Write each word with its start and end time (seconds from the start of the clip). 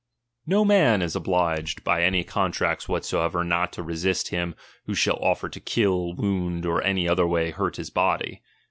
No 0.47 0.65
man 0.65 1.03
is 1.03 1.15
obliged 1.15 1.83
by 1.83 2.01
any 2.01 2.23
contracts 2.23 2.87
wbatso 2.87 3.11
chap, 3.21 3.21
n 3.21 3.25
ever 3.25 3.43
not 3.43 3.71
to 3.73 3.83
resist 3.83 4.29
him 4.29 4.55
who 4.87 4.95
shall 4.95 5.17
offer 5.17 5.47
to 5.49 5.61
Ifill, 5.61 6.15
wound,'; 6.15 6.65
or 6.65 6.81
any 6.83 7.07
other 7.07 7.27
way 7.27 7.51
hurt 7.51 7.75
his 7.75 7.91
body. 7.91 8.41